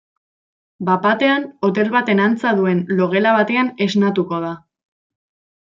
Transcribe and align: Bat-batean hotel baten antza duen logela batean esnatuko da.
Bat-batean 0.87 1.45
hotel 1.67 1.91
baten 1.97 2.23
antza 2.25 2.55
duen 2.61 2.83
logela 3.03 3.35
batean 3.39 3.73
esnatuko 3.89 4.41
da. 4.49 4.53